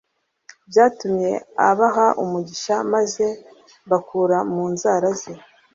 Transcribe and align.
byatumye 0.69 1.31
abaha 1.69 2.07
umugisha 2.23 2.75
maze 2.93 3.25
mbakura 3.85 4.37
mu 4.53 4.63
nzara 4.73 5.09
ze 5.19 5.33